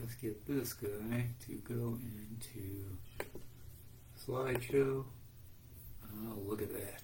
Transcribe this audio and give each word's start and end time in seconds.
just 0.00 0.20
get 0.20 0.46
this 0.46 0.72
guy 0.72 1.26
to 1.46 1.54
go 1.68 1.98
into 1.98 2.98
slideshow. 4.26 5.04
Oh, 6.04 6.38
look 6.46 6.62
at 6.62 6.72
that. 6.72 7.02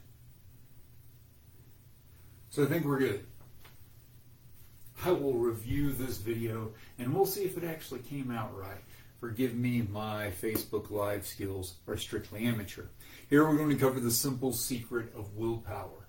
So 2.51 2.65
I 2.65 2.67
think 2.67 2.85
we're 2.85 2.99
good. 2.99 3.25
I 5.05 5.13
will 5.13 5.35
review 5.35 5.93
this 5.93 6.19
video 6.19 6.73
and 6.99 7.15
we'll 7.15 7.27
see 7.27 7.45
if 7.45 7.57
it 7.57 7.65
actually 7.65 8.01
came 8.01 8.31
out 8.31 8.57
right. 8.59 8.83
Forgive 9.21 9.55
me, 9.55 9.83
my 9.83 10.33
Facebook 10.43 10.91
Live 10.91 11.27
skills 11.27 11.75
are 11.87 11.97
strictly 11.97 12.45
amateur. 12.45 12.87
Here 13.31 13.47
we're 13.47 13.57
going 13.57 13.71
to 13.71 13.77
cover 13.77 14.01
the 14.01 14.11
simple 14.11 14.53
secret 14.53 15.13
of 15.17 15.37
willpower. 15.37 16.08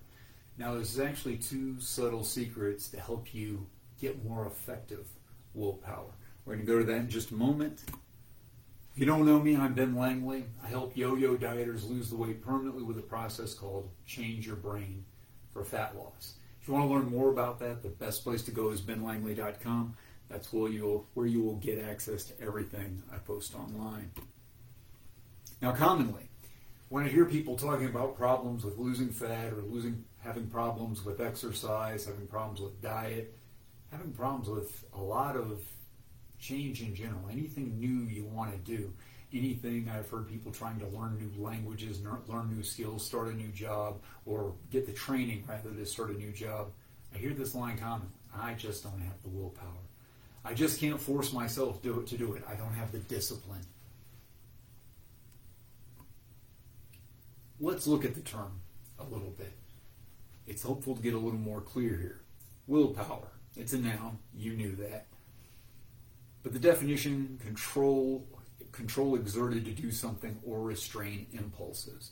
Now, 0.60 0.74
there's 0.74 1.00
actually 1.00 1.38
two 1.38 1.80
subtle 1.80 2.22
secrets 2.22 2.90
to 2.90 3.00
help 3.00 3.32
you 3.32 3.66
get 3.98 4.22
more 4.26 4.46
effective 4.46 5.06
willpower. 5.54 6.12
We're 6.44 6.56
going 6.56 6.66
to 6.66 6.70
go 6.70 6.78
to 6.80 6.84
that 6.84 6.96
in 6.98 7.08
just 7.08 7.30
a 7.30 7.34
moment. 7.34 7.84
If 8.92 8.98
you 8.98 9.06
don't 9.06 9.24
know 9.24 9.40
me, 9.40 9.56
I'm 9.56 9.72
Ben 9.72 9.96
Langley. 9.96 10.44
I 10.62 10.68
help 10.68 10.94
yo-yo 10.94 11.38
dieters 11.38 11.88
lose 11.88 12.10
the 12.10 12.16
weight 12.16 12.44
permanently 12.44 12.82
with 12.82 12.98
a 12.98 13.02
process 13.02 13.54
called 13.54 13.88
Change 14.04 14.46
Your 14.46 14.56
Brain 14.56 15.02
for 15.50 15.64
fat 15.64 15.96
loss. 15.96 16.34
If 16.60 16.68
you 16.68 16.74
want 16.74 16.90
to 16.90 16.94
learn 16.94 17.10
more 17.10 17.30
about 17.30 17.58
that, 17.60 17.82
the 17.82 17.88
best 17.88 18.22
place 18.22 18.42
to 18.42 18.50
go 18.50 18.68
is 18.68 18.82
benlangley.com. 18.82 19.96
That's 20.28 20.52
where 20.52 20.70
you'll 20.70 21.08
where 21.14 21.26
you 21.26 21.42
will 21.42 21.56
get 21.56 21.82
access 21.82 22.24
to 22.24 22.38
everything 22.38 23.02
I 23.10 23.16
post 23.16 23.54
online. 23.54 24.10
Now, 25.62 25.72
commonly, 25.72 26.28
when 26.90 27.04
I 27.04 27.08
hear 27.08 27.24
people 27.24 27.56
talking 27.56 27.86
about 27.86 28.18
problems 28.18 28.62
with 28.62 28.76
losing 28.76 29.08
fat 29.08 29.54
or 29.54 29.62
losing 29.62 30.04
having 30.20 30.46
problems 30.46 31.04
with 31.04 31.20
exercise, 31.20 32.06
having 32.06 32.26
problems 32.26 32.60
with 32.60 32.80
diet, 32.80 33.36
having 33.90 34.12
problems 34.12 34.48
with 34.48 34.84
a 34.94 35.00
lot 35.00 35.36
of 35.36 35.62
change 36.38 36.82
in 36.82 36.94
general, 36.94 37.28
anything 37.30 37.78
new 37.78 38.06
you 38.06 38.24
want 38.24 38.52
to 38.52 38.58
do, 38.58 38.92
anything 39.32 39.88
I've 39.88 40.08
heard 40.08 40.28
people 40.28 40.52
trying 40.52 40.78
to 40.80 40.86
learn 40.86 41.18
new 41.18 41.42
languages, 41.42 42.00
learn 42.28 42.54
new 42.54 42.62
skills, 42.62 43.04
start 43.04 43.28
a 43.28 43.34
new 43.34 43.48
job, 43.48 44.00
or 44.26 44.54
get 44.70 44.86
the 44.86 44.92
training 44.92 45.44
rather 45.48 45.70
to 45.70 45.86
start 45.86 46.10
a 46.10 46.14
new 46.14 46.32
job. 46.32 46.70
I 47.14 47.18
hear 47.18 47.32
this 47.34 47.54
line 47.54 47.78
common 47.78 48.08
I 48.34 48.54
just 48.54 48.84
don't 48.84 49.00
have 49.00 49.20
the 49.22 49.28
willpower. 49.28 49.66
I 50.44 50.54
just 50.54 50.80
can't 50.80 51.00
force 51.00 51.32
myself 51.32 51.82
to 51.82 52.04
do 52.04 52.34
it. 52.34 52.44
I 52.48 52.54
don't 52.54 52.72
have 52.72 52.92
the 52.92 52.98
discipline. 52.98 53.60
Let's 57.60 57.86
look 57.86 58.04
at 58.04 58.14
the 58.14 58.20
term 58.20 58.60
a 58.98 59.04
little 59.04 59.34
bit. 59.36 59.52
It's 60.50 60.64
helpful 60.64 60.96
to 60.96 61.00
get 61.00 61.14
a 61.14 61.18
little 61.18 61.38
more 61.38 61.60
clear 61.60 61.96
here. 61.96 62.20
Willpower. 62.66 63.28
It's 63.56 63.72
a 63.72 63.78
noun. 63.78 64.18
You 64.34 64.54
knew 64.54 64.74
that. 64.76 65.06
But 66.42 66.52
the 66.52 66.58
definition 66.58 67.38
control 67.40 68.26
control 68.72 69.14
exerted 69.14 69.64
to 69.64 69.70
do 69.70 69.92
something 69.92 70.40
or 70.44 70.60
restrain 70.62 71.26
impulses. 71.32 72.10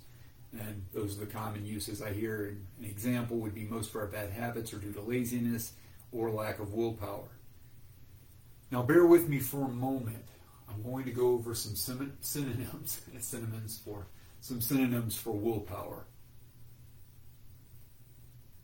And 0.53 0.87
those 0.95 1.17
are 1.17 1.25
the 1.25 1.33
common 1.33 1.67
uses 1.67 2.01
I 2.01 2.13
hear. 2.13 2.57
An 2.79 2.85
example 2.85 3.39
would 3.39 3.57
be 3.57 3.65
most 3.65 3.91
of 3.91 3.97
our 3.97 4.07
bad 4.07 4.31
habits 4.31 4.73
are 4.73 4.79
due 4.79 4.93
to 4.93 5.01
laziness 5.01 5.73
or 6.13 6.31
lack 6.31 6.61
of 6.61 6.73
willpower. 6.73 7.31
Now, 8.71 8.83
bear 8.83 9.05
with 9.05 9.29
me 9.29 9.41
for 9.41 9.65
a 9.65 9.69
moment. 9.69 10.25
I'm 10.69 10.83
going 10.83 11.05
to 11.07 11.11
go 11.11 11.33
over 11.33 11.57
some 11.57 11.75
synonyms, 11.75 13.01
synonyms 13.19 13.81
for 13.85 14.07
some 14.41 14.61
synonyms 14.61 15.17
for 15.17 15.33
willpower. 15.33 16.07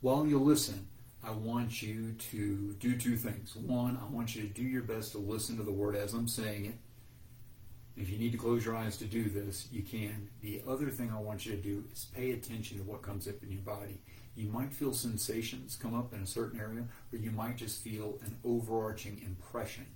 While 0.05 0.27
you 0.27 0.39
listen, 0.39 0.87
I 1.27 1.31
want 1.31 1.81
you 1.81 2.13
to 2.31 2.75
do 2.79 2.95
two 2.95 3.17
things. 3.17 3.57
One, 3.57 3.99
I 4.03 4.05
want 4.13 4.37
you 4.37 4.43
to 4.43 4.49
do 4.49 4.63
your 4.63 4.83
best 4.83 5.13
to 5.13 5.19
listen 5.19 5.57
to 5.57 5.63
the 5.63 5.73
word 5.73 5.97
as 5.97 6.13
I'm 6.13 6.29
saying 6.29 6.67
it. 6.67 6.75
If 7.97 8.11
you 8.11 8.19
need 8.19 8.33
to 8.33 8.37
close 8.37 8.67
your 8.67 8.77
eyes 8.77 8.99
to 8.99 9.07
do 9.07 9.31
this, 9.31 9.67
you 9.73 9.81
can. 9.81 10.29
The 10.43 10.61
other 10.69 10.91
thing 10.91 11.11
I 11.11 11.19
want 11.19 11.47
you 11.47 11.53
to 11.53 11.63
do 11.63 11.85
is 11.91 12.09
pay 12.15 12.33
attention 12.33 12.77
to 12.77 12.85
what 12.85 13.01
comes 13.01 13.27
up 13.27 13.43
in 13.43 13.51
your 13.51 13.63
body. 13.63 13.99
You 14.37 14.51
might 14.51 14.75
feel 14.75 14.93
sensations 14.93 15.79
come 15.81 15.95
up 15.95 16.13
in 16.13 16.21
a 16.21 16.27
certain 16.27 16.61
area, 16.61 16.85
or 17.11 17.19
you 17.19 17.31
might 17.31 17.57
just 17.57 17.83
feel 17.83 18.19
an 18.27 18.37
overarching 18.45 19.23
impression. 19.25 19.87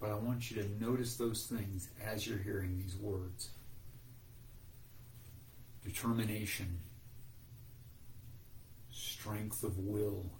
But 0.00 0.12
I 0.12 0.14
want 0.14 0.50
you 0.50 0.62
to 0.62 0.82
notice 0.82 1.16
those 1.16 1.44
things 1.44 1.90
as 2.02 2.26
you're 2.26 2.38
hearing 2.38 2.78
these 2.78 2.96
words 2.96 3.50
determination, 5.84 6.78
strength 9.26 9.64
of 9.64 9.76
will, 9.76 10.30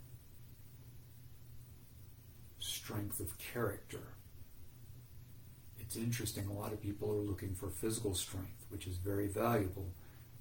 strength 2.61 3.19
of 3.19 3.37
character. 3.37 4.15
It's 5.81 5.97
interesting, 5.97 6.47
a 6.47 6.53
lot 6.53 6.73
of 6.73 6.81
people 6.81 7.11
are 7.11 7.21
looking 7.21 7.53
for 7.57 7.69
physical 7.69 8.15
strength, 8.15 8.65
which 8.69 8.87
is 8.87 8.99
very 8.99 9.27
valuable, 9.27 9.93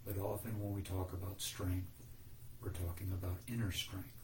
but 0.06 0.20
often 0.20 0.60
when 0.60 0.76
we 0.76 0.84
talk 0.84 1.12
about 1.12 1.42
strength, 1.42 1.90
we're 2.62 2.70
talking 2.70 3.12
about 3.12 3.40
inner 3.48 3.72
strength, 3.72 4.22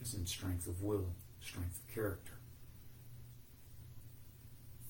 as 0.00 0.14
in 0.14 0.24
strength 0.24 0.66
of 0.66 0.82
will, 0.82 1.14
strength 1.42 1.80
of 1.86 1.94
character. 1.94 2.38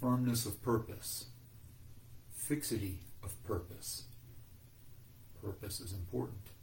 Firmness 0.00 0.46
of 0.46 0.62
purpose, 0.62 1.26
fixity 2.32 3.00
of 3.20 3.42
purpose. 3.42 4.04
Purpose 5.42 5.80
is 5.80 5.92
important. 5.92 6.53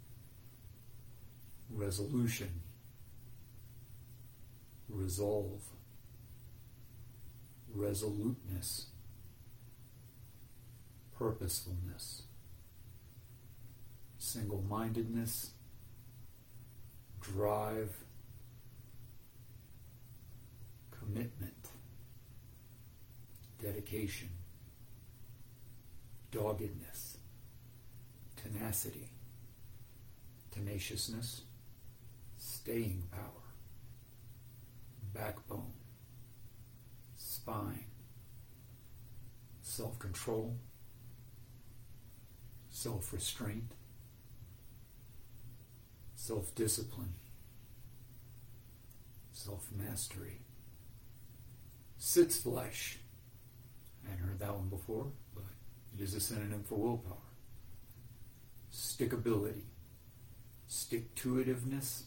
Resolution, 1.74 2.62
resolve, 4.90 5.62
resoluteness, 7.74 8.88
purposefulness, 11.18 12.24
single 14.18 14.64
mindedness, 14.70 15.52
drive, 17.22 17.96
commitment, 20.92 21.70
dedication, 23.62 24.30
doggedness, 26.32 27.18
tenacity, 28.36 29.10
tenaciousness, 30.52 31.42
staying 32.52 33.04
power, 33.12 33.48
backbone, 35.14 35.72
spine, 37.16 37.86
self 39.62 39.98
control, 40.00 40.58
self 42.70 43.14
restraint, 43.14 43.72
self 46.16 46.54
discipline, 46.54 47.14
self 49.32 49.70
mastery, 49.72 50.42
Sitzfleisch. 51.98 52.98
I 54.06 54.10
hadn't 54.10 54.26
heard 54.28 54.40
that 54.40 54.54
one 54.54 54.68
before, 54.68 55.08
but 55.34 55.46
it 55.98 56.04
is 56.04 56.16
a 56.16 56.20
synonym 56.20 56.64
for 56.64 56.76
willpower. 56.76 57.16
Stickability, 58.74 59.64
stick 60.68 61.16
to 61.16 61.36
itiveness. 61.36 62.04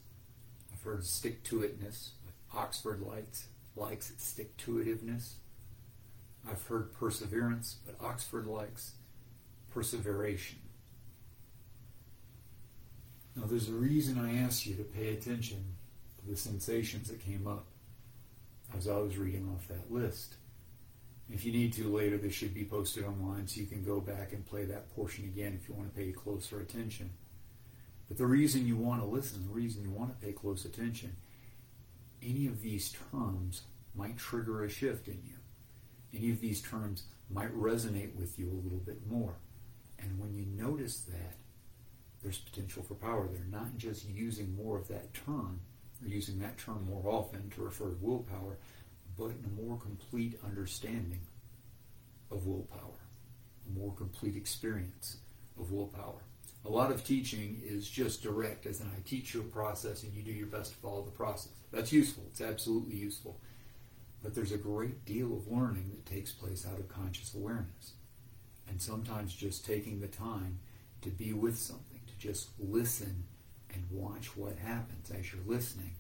I've 0.85 0.93
heard 0.93 1.05
stick 1.07 1.43
to 1.45 1.61
itness, 1.61 2.11
Oxford 2.55 3.01
likes 3.01 3.49
likes 3.75 4.13
stick 4.19 4.55
to 4.59 4.73
itiveness. 4.73 5.35
I've 6.49 6.63
heard 6.67 6.93
perseverance, 6.93 7.77
but 7.87 7.97
Oxford 8.05 8.47
likes 8.47 8.93
perseveration. 9.73 10.59
Now, 13.35 13.45
there's 13.47 13.71
a 13.71 13.73
reason 13.73 14.19
I 14.19 14.45
asked 14.45 14.67
you 14.67 14.77
to 14.77 14.85
pay 14.85 15.15
attention 15.15 15.65
to 16.19 16.31
the 16.31 16.37
sensations 16.37 17.09
that 17.09 17.25
came 17.25 17.47
up 17.47 17.65
as 18.77 18.87
I 18.87 18.99
was 18.99 19.17
reading 19.17 19.51
off 19.55 19.67
that 19.69 19.91
list. 19.91 20.35
If 21.33 21.47
you 21.47 21.53
need 21.53 21.73
to 21.75 21.89
later, 21.89 22.19
this 22.19 22.35
should 22.35 22.53
be 22.53 22.65
posted 22.65 23.05
online 23.05 23.49
so 23.49 23.61
you 23.61 23.67
can 23.67 23.83
go 23.83 24.01
back 24.01 24.35
and 24.35 24.47
play 24.47 24.67
that 24.67 24.95
portion 24.95 25.25
again 25.25 25.59
if 25.61 25.67
you 25.67 25.75
want 25.75 25.93
to 25.93 25.99
pay 25.99 26.13
closer 26.13 26.61
attention. 26.61 27.11
But 28.09 28.19
the 28.19 28.27
reason 28.27 28.67
you 28.67 28.77
want 28.77 29.01
to 29.01 29.07
listen, 29.07 29.45
the 29.47 29.55
reason 29.55 29.83
you 29.83 29.91
want 29.91 30.11
to 30.11 30.27
pay 30.27 30.33
close 30.33 30.65
attention, 30.65 31.17
any 32.23 32.47
of 32.47 32.63
these 32.63 32.95
terms 33.11 33.63
might 33.95 34.17
trigger 34.17 34.65
a 34.65 34.69
shift 34.69 35.09
in 35.09 35.21
you. 35.25 35.37
Any 36.17 36.31
of 36.31 36.41
these 36.41 36.61
terms 36.61 37.05
might 37.31 37.55
resonate 37.57 38.15
with 38.15 38.39
you 38.39 38.51
a 38.51 38.63
little 38.63 38.79
bit 38.79 39.07
more. 39.09 39.35
And 39.99 40.19
when 40.19 40.35
you 40.35 40.45
notice 40.45 41.01
that, 41.01 41.37
there's 42.23 42.39
potential 42.39 42.83
for 42.83 42.95
power 42.95 43.29
there. 43.31 43.47
Not 43.51 43.77
just 43.77 44.09
using 44.09 44.55
more 44.57 44.79
of 44.79 44.89
that 44.89 45.13
term, 45.15 45.61
or 46.03 46.09
using 46.09 46.39
that 46.41 46.59
term 46.59 46.87
more 46.87 47.07
often 47.07 47.51
to 47.51 47.63
refer 47.63 47.91
to 47.91 47.99
willpower, 48.01 48.59
but 49.17 49.27
in 49.27 49.45
a 49.45 49.63
more 49.63 49.79
complete 49.79 50.39
understanding 50.45 51.21
of 52.31 52.47
willpower, 52.47 52.99
a 53.67 53.79
more 53.79 53.93
complete 53.93 54.37
experience 54.37 55.19
of 55.59 55.71
willpower. 55.71 56.23
A 56.67 56.71
lot 56.71 56.91
of 56.91 57.05
teaching 57.05 57.61
is 57.63 57.89
just 57.89 58.23
direct, 58.23 58.65
as 58.65 58.81
in 58.81 58.87
I 58.87 59.01
teach 59.05 59.35
you 59.35 59.41
a 59.41 59.45
process 59.45 60.03
and 60.03 60.15
you 60.15 60.23
do 60.23 60.33
your 60.33 60.47
best 60.47 60.73
to 60.73 60.79
follow 60.79 61.03
the 61.03 61.11
process. 61.11 61.53
That's 61.71 61.93
useful. 61.93 62.25
It's 62.31 62.41
absolutely 62.41 62.97
useful. 62.97 63.39
But 64.23 64.35
there's 64.35 64.53
a 64.53 64.59
great 64.59 65.05
deal 65.05 65.37
of 65.37 65.47
learning 65.47 65.91
that 65.91 66.07
takes 66.07 66.33
place 66.33 66.67
out 66.67 66.79
of 66.79 66.89
conscious 66.89 67.35
awareness. 67.35 67.93
And 68.67 68.81
sometimes 68.81 69.35
just 69.35 69.67
taking 69.67 70.01
the 70.01 70.07
time 70.07 70.59
to 71.03 71.11
be 71.11 71.35
with 71.35 71.59
something, 71.59 72.01
to 72.07 72.19
just 72.19 72.49
listen 72.59 73.25
and 73.75 73.85
watch 73.91 74.35
what 74.35 74.57
happens 74.57 75.11
as 75.11 75.33
you're 75.33 75.43
listening, 75.47 75.97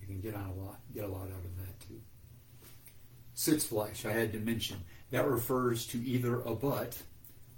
you 0.00 0.06
can 0.06 0.20
get 0.20 0.36
on 0.36 0.50
a 0.50 0.54
lot, 0.54 0.78
get 0.94 1.04
a 1.04 1.08
lot 1.08 1.24
out 1.24 1.44
of 1.44 1.56
that 1.58 1.80
too. 1.80 2.00
Sitzfleisch, 3.34 4.08
I 4.08 4.12
had 4.12 4.32
to 4.32 4.38
mention, 4.38 4.76
that 5.10 5.26
refers 5.26 5.86
to 5.88 5.98
either 5.98 6.40
a 6.42 6.54
but 6.54 6.96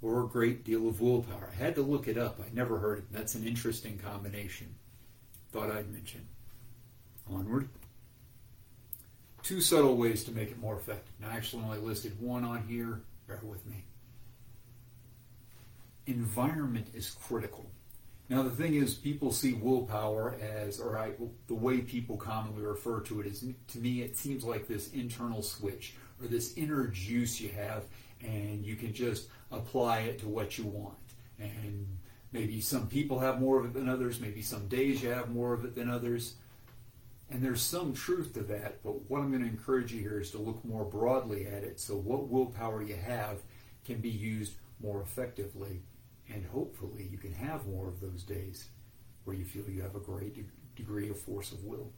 or 0.01 0.23
a 0.23 0.27
great 0.27 0.63
deal 0.63 0.87
of 0.87 1.01
willpower. 1.01 1.49
I 1.51 1.55
had 1.55 1.75
to 1.75 1.81
look 1.81 2.07
it 2.07 2.17
up. 2.17 2.39
I 2.39 2.53
never 2.53 2.77
heard 2.77 2.99
it. 2.99 3.05
That's 3.11 3.35
an 3.35 3.45
interesting 3.47 3.97
combination. 3.97 4.75
Thought 5.51 5.71
I'd 5.71 5.91
mention. 5.91 6.27
Onward. 7.31 7.69
Two 9.43 9.61
subtle 9.61 9.95
ways 9.95 10.23
to 10.25 10.31
make 10.31 10.51
it 10.51 10.59
more 10.59 10.75
effective. 10.75 11.13
Now, 11.19 11.29
I 11.29 11.35
actually 11.35 11.63
only 11.63 11.79
listed 11.79 12.19
one 12.19 12.43
on 12.43 12.67
here. 12.67 13.01
Bear 13.27 13.39
with 13.43 13.65
me. 13.65 13.85
Environment 16.05 16.87
is 16.93 17.09
critical. 17.09 17.69
Now, 18.29 18.43
the 18.43 18.49
thing 18.49 18.75
is, 18.75 18.93
people 18.93 19.31
see 19.31 19.53
willpower 19.53 20.35
as, 20.41 20.79
or 20.79 20.97
I, 20.97 21.11
the 21.47 21.53
way 21.53 21.79
people 21.79 22.17
commonly 22.17 22.61
refer 22.61 22.99
to 23.01 23.21
it 23.21 23.25
is, 23.25 23.45
to 23.69 23.79
me, 23.79 24.01
it 24.01 24.17
seems 24.17 24.43
like 24.43 24.67
this 24.67 24.91
internal 24.91 25.41
switch 25.41 25.95
or 26.21 26.27
this 26.27 26.53
inner 26.57 26.87
juice 26.87 27.39
you 27.39 27.49
have, 27.49 27.85
and 28.21 28.65
you 28.65 28.75
can 28.75 28.93
just 28.93 29.29
apply 29.51 29.99
it 29.99 30.19
to 30.19 30.27
what 30.27 30.57
you 30.57 30.65
want. 30.65 30.95
And 31.39 31.87
maybe 32.31 32.61
some 32.61 32.87
people 32.87 33.19
have 33.19 33.39
more 33.39 33.59
of 33.59 33.65
it 33.65 33.73
than 33.73 33.89
others, 33.89 34.19
maybe 34.19 34.41
some 34.41 34.67
days 34.67 35.01
you 35.01 35.09
have 35.09 35.29
more 35.29 35.53
of 35.53 35.65
it 35.65 35.75
than 35.75 35.89
others. 35.89 36.35
And 37.29 37.43
there's 37.43 37.61
some 37.61 37.93
truth 37.93 38.33
to 38.35 38.41
that, 38.43 38.81
but 38.83 39.09
what 39.09 39.19
I'm 39.19 39.31
going 39.31 39.43
to 39.43 39.49
encourage 39.49 39.91
you 39.91 39.99
here 39.99 40.19
is 40.19 40.31
to 40.31 40.37
look 40.37 40.63
more 40.63 40.85
broadly 40.85 41.45
at 41.45 41.63
it. 41.63 41.79
So, 41.79 41.95
what 41.97 42.29
willpower 42.29 42.81
you 42.81 42.95
have 42.95 43.39
can 43.83 43.99
be 43.99 44.09
used 44.09 44.53
more 44.81 45.01
effectively, 45.01 45.81
and 46.33 46.45
hopefully, 46.45 47.05
you 47.11 47.17
can 47.17 47.33
have 47.33 47.67
more 47.67 47.89
of 47.89 47.99
those 47.99 48.23
days 48.23 48.69
where 49.25 49.35
you 49.35 49.43
feel 49.43 49.69
you 49.69 49.81
have 49.81 49.95
a 49.95 49.99
great 49.99 50.35
de- 50.35 50.45
degree 50.77 51.09
of 51.09 51.19
force 51.19 51.51
of 51.51 51.65
will. 51.65 51.91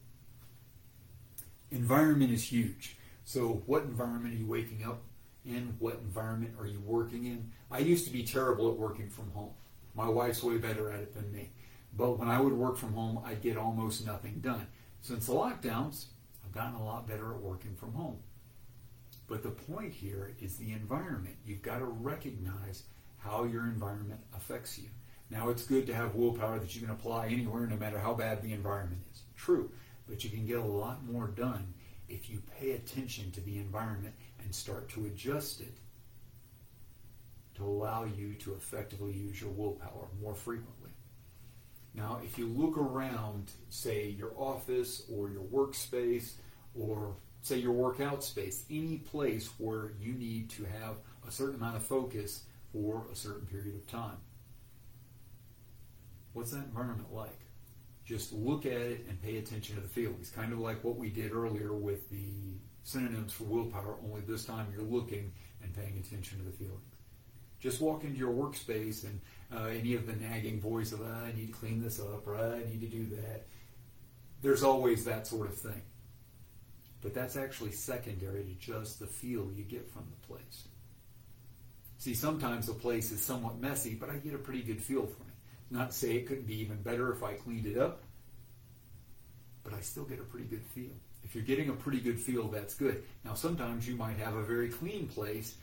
Environment 1.69 2.31
is 2.31 2.51
huge. 2.51 2.97
So, 3.23 3.61
what 3.67 3.83
environment 3.83 4.33
are 4.33 4.37
you 4.37 4.47
waking 4.47 4.83
up 4.83 5.03
in? 5.45 5.75
What 5.79 5.95
environment 5.95 6.55
are 6.59 6.67
you 6.67 6.79
working 6.79 7.25
in? 7.25 7.51
I 7.71 7.79
used 7.79 8.05
to 8.05 8.13
be 8.13 8.23
terrible 8.23 8.71
at 8.71 8.77
working 8.77 9.09
from 9.09 9.31
home. 9.31 9.51
My 9.95 10.07
wife's 10.07 10.43
way 10.43 10.57
better 10.57 10.91
at 10.91 10.99
it 10.99 11.13
than 11.13 11.31
me. 11.31 11.49
But 11.97 12.19
when 12.19 12.29
I 12.29 12.39
would 12.39 12.53
work 12.53 12.77
from 12.77 12.93
home, 12.93 13.21
I'd 13.25 13.41
get 13.41 13.57
almost 13.57 14.05
nothing 14.05 14.39
done. 14.39 14.67
Since 15.01 15.25
the 15.25 15.33
lockdowns, 15.33 16.05
I've 16.43 16.53
gotten 16.53 16.75
a 16.75 16.83
lot 16.83 17.07
better 17.07 17.31
at 17.33 17.41
working 17.41 17.75
from 17.75 17.93
home. 17.93 18.17
But 19.27 19.43
the 19.43 19.49
point 19.49 19.93
here 19.93 20.35
is 20.41 20.57
the 20.57 20.71
environment. 20.71 21.35
You've 21.45 21.61
got 21.61 21.79
to 21.79 21.85
recognize 21.85 22.83
how 23.17 23.43
your 23.43 23.65
environment 23.65 24.21
affects 24.35 24.77
you. 24.77 24.89
Now, 25.29 25.49
it's 25.49 25.63
good 25.63 25.85
to 25.87 25.93
have 25.93 26.15
willpower 26.15 26.59
that 26.59 26.73
you 26.75 26.81
can 26.81 26.89
apply 26.89 27.27
anywhere, 27.27 27.67
no 27.67 27.75
matter 27.75 27.99
how 27.99 28.13
bad 28.13 28.41
the 28.41 28.53
environment 28.53 29.01
is. 29.11 29.21
True. 29.35 29.71
But 30.07 30.23
you 30.23 30.31
can 30.31 30.47
get 30.47 30.57
a 30.57 30.63
lot 30.63 31.05
more 31.05 31.27
done 31.27 31.73
if 32.07 32.29
you 32.29 32.41
pay 32.59 32.71
attention 32.71 33.31
to 33.31 33.41
the 33.41 33.59
environment 33.59 34.15
and 34.43 34.53
start 34.53 34.89
to 34.89 35.05
adjust 35.05 35.61
it 35.61 35.77
to 37.55 37.65
allow 37.65 38.05
you 38.05 38.33
to 38.35 38.53
effectively 38.53 39.11
use 39.11 39.41
your 39.41 39.51
willpower 39.51 40.07
more 40.21 40.35
frequently. 40.35 40.91
Now, 41.93 42.19
if 42.23 42.37
you 42.37 42.47
look 42.47 42.77
around, 42.77 43.51
say, 43.69 44.07
your 44.09 44.31
office 44.37 45.03
or 45.11 45.29
your 45.29 45.43
workspace 45.43 46.33
or 46.73 47.15
say 47.41 47.57
your 47.57 47.73
workout 47.73 48.23
space, 48.23 48.63
any 48.69 48.97
place 48.97 49.49
where 49.57 49.91
you 49.99 50.13
need 50.13 50.49
to 50.51 50.63
have 50.63 50.97
a 51.27 51.31
certain 51.31 51.55
amount 51.55 51.75
of 51.75 51.83
focus 51.83 52.43
for 52.71 53.07
a 53.11 53.15
certain 53.15 53.45
period 53.47 53.75
of 53.75 53.87
time. 53.87 54.17
What's 56.33 56.51
that 56.51 56.65
environment 56.65 57.11
like? 57.13 57.39
Just 58.05 58.31
look 58.33 58.65
at 58.65 58.71
it 58.73 59.05
and 59.09 59.21
pay 59.21 59.37
attention 59.37 59.75
to 59.75 59.81
the 59.81 59.87
feelings. 59.87 60.29
Kind 60.29 60.53
of 60.53 60.59
like 60.59 60.83
what 60.83 60.97
we 60.97 61.09
did 61.09 61.31
earlier 61.31 61.73
with 61.73 62.09
the 62.09 62.59
synonyms 62.83 63.33
for 63.33 63.43
willpower, 63.45 63.97
only 64.03 64.21
this 64.21 64.45
time 64.45 64.67
you're 64.73 64.83
looking 64.83 65.31
and 65.61 65.73
paying 65.75 66.01
attention 66.03 66.39
to 66.39 66.45
the 66.45 66.51
feelings. 66.51 66.79
Just 67.59 67.81
walk 67.81 68.03
into 68.03 68.17
your 68.17 68.31
workspace 68.31 69.03
and 69.03 69.19
uh, 69.53 69.65
any 69.65 69.95
of 69.95 70.07
the 70.07 70.13
nagging 70.13 70.61
voice 70.61 70.91
of, 70.91 71.01
I 71.01 71.33
need 71.35 71.47
to 71.47 71.53
clean 71.53 71.81
this 71.81 71.99
up, 71.99 72.25
or 72.25 72.37
I 72.37 72.59
need 72.59 72.81
to 72.81 72.87
do 72.87 73.05
that. 73.17 73.47
There's 74.41 74.63
always 74.63 75.03
that 75.05 75.27
sort 75.27 75.47
of 75.47 75.57
thing. 75.57 75.81
But 77.01 77.13
that's 77.13 77.35
actually 77.35 77.71
secondary 77.71 78.43
to 78.43 78.53
just 78.53 78.99
the 78.99 79.07
feel 79.07 79.49
you 79.55 79.63
get 79.63 79.91
from 79.91 80.05
the 80.09 80.27
place. 80.27 80.67
See, 81.97 82.13
sometimes 82.13 82.69
a 82.69 82.73
place 82.73 83.11
is 83.11 83.21
somewhat 83.21 83.59
messy, 83.59 83.93
but 83.93 84.09
I 84.09 84.15
get 84.15 84.33
a 84.33 84.37
pretty 84.37 84.61
good 84.61 84.81
feel 84.81 85.05
from 85.05 85.27
it. 85.27 85.33
Not 85.71 85.93
say 85.93 86.15
it 86.15 86.27
couldn't 86.27 86.47
be 86.47 86.61
even 86.61 86.81
better 86.81 87.11
if 87.11 87.23
I 87.23 87.33
cleaned 87.33 87.65
it 87.67 87.77
up, 87.77 88.03
but 89.63 89.73
I 89.73 89.81
still 89.81 90.05
get 90.05 90.19
a 90.19 90.23
pretty 90.23 90.47
good 90.47 90.63
feel. 90.73 90.91
If 91.23 91.35
you're 91.35 91.43
getting 91.43 91.69
a 91.69 91.73
pretty 91.73 91.99
good 91.99 92.19
feel, 92.19 92.47
that's 92.47 92.73
good. 92.73 93.03
Now, 93.23 93.33
sometimes 93.33 93.87
you 93.87 93.95
might 93.95 94.17
have 94.17 94.35
a 94.35 94.43
very 94.43 94.69
clean 94.69 95.07
place, 95.07 95.55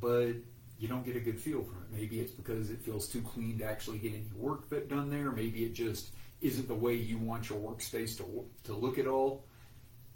but 0.00 0.32
you 0.78 0.88
don't 0.88 1.04
get 1.04 1.14
a 1.14 1.20
good 1.20 1.38
feel 1.38 1.62
from 1.62 1.76
it. 1.82 1.96
Maybe 2.00 2.18
it's 2.18 2.32
because 2.32 2.70
it 2.70 2.80
feels 2.80 3.06
too 3.06 3.22
clean 3.22 3.58
to 3.58 3.64
actually 3.64 3.98
get 3.98 4.14
any 4.14 4.26
work 4.34 4.68
done 4.88 5.10
there. 5.10 5.30
Maybe 5.30 5.64
it 5.64 5.74
just 5.74 6.12
isn't 6.40 6.66
the 6.66 6.74
way 6.74 6.94
you 6.94 7.18
want 7.18 7.48
your 7.48 7.58
workspace 7.60 8.16
to, 8.16 8.44
to 8.64 8.74
look 8.74 8.98
at 8.98 9.06
all. 9.06 9.44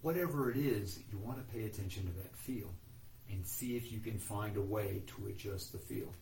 Whatever 0.03 0.51
it 0.51 0.57
is, 0.57 0.99
you 1.11 1.19
want 1.19 1.39
to 1.39 1.55
pay 1.55 1.67
attention 1.67 2.05
to 2.07 2.13
that 2.15 2.37
feel 2.37 2.75
and 3.31 3.47
see 3.47 3.77
if 3.77 3.93
you 3.93 4.01
can 4.01 4.19
find 4.19 4.57
a 4.57 4.61
way 4.61 5.03
to 5.07 5.27
adjust 5.29 5.73
the 5.73 5.79
feel. 5.79 6.13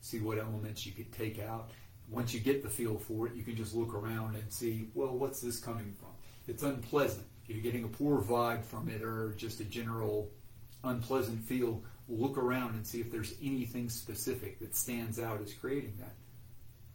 See 0.00 0.20
what 0.20 0.38
elements 0.38 0.84
you 0.86 0.92
could 0.92 1.12
take 1.12 1.40
out. 1.40 1.70
Once 2.10 2.32
you 2.32 2.40
get 2.40 2.62
the 2.62 2.68
feel 2.68 2.98
for 2.98 3.26
it, 3.26 3.34
you 3.34 3.42
can 3.42 3.56
just 3.56 3.74
look 3.74 3.94
around 3.94 4.34
and 4.34 4.52
see, 4.52 4.88
well, 4.94 5.16
what's 5.16 5.40
this 5.40 5.58
coming 5.58 5.94
from? 5.98 6.10
It's 6.46 6.62
unpleasant. 6.62 7.26
You're 7.48 7.62
getting 7.62 7.84
a 7.84 7.88
poor 7.88 8.20
vibe 8.20 8.64
from 8.64 8.88
it 8.88 9.02
or 9.02 9.34
just 9.36 9.60
a 9.60 9.64
general 9.64 10.30
unpleasant 10.84 11.42
feel, 11.42 11.82
look 12.08 12.38
around 12.38 12.74
and 12.74 12.86
see 12.86 13.00
if 13.00 13.10
there's 13.10 13.34
anything 13.42 13.88
specific 13.88 14.58
that 14.60 14.76
stands 14.76 15.18
out 15.18 15.40
as 15.42 15.52
creating 15.54 15.94
that. 15.98 16.14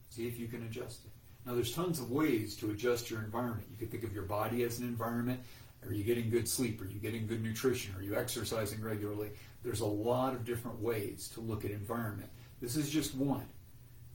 See 0.09 0.27
if 0.27 0.39
you 0.39 0.47
can 0.47 0.63
adjust 0.63 1.05
it. 1.05 1.11
Now, 1.45 1.55
there's 1.55 1.73
tons 1.73 1.99
of 1.99 2.11
ways 2.11 2.55
to 2.57 2.69
adjust 2.69 3.09
your 3.09 3.21
environment. 3.21 3.67
You 3.71 3.77
could 3.77 3.91
think 3.91 4.03
of 4.03 4.13
your 4.13 4.23
body 4.23 4.63
as 4.63 4.79
an 4.79 4.87
environment. 4.87 5.41
Are 5.85 5.91
you 5.91 6.03
getting 6.03 6.29
good 6.29 6.47
sleep? 6.47 6.81
Are 6.81 6.85
you 6.85 6.99
getting 6.99 7.27
good 7.27 7.43
nutrition? 7.43 7.93
Are 7.97 8.01
you 8.01 8.15
exercising 8.15 8.81
regularly? 8.81 9.31
There's 9.63 9.81
a 9.81 9.85
lot 9.85 10.33
of 10.33 10.45
different 10.45 10.79
ways 10.79 11.29
to 11.33 11.41
look 11.41 11.65
at 11.65 11.71
environment. 11.71 12.29
This 12.61 12.77
is 12.77 12.89
just 12.89 13.15
one. 13.15 13.45